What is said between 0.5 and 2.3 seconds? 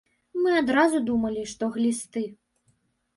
адразу думалі, што глісты.